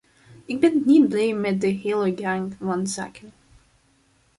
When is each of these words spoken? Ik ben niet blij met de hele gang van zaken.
Ik 0.45 0.59
ben 0.61 0.83
niet 0.85 1.09
blij 1.09 1.33
met 1.33 1.61
de 1.61 1.67
hele 1.67 2.13
gang 2.17 2.55
van 2.59 2.87
zaken. 2.87 3.33